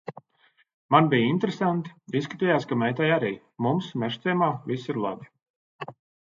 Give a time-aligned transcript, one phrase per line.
[0.95, 3.29] Man bija interesanti, izskatījās, ka meitai arī.
[3.67, 5.31] Mums Mežciemā viss ir labi.